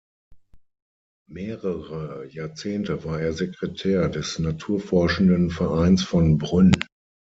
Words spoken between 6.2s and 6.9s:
Brünn.